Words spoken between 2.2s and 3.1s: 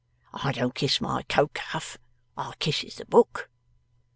I kisses the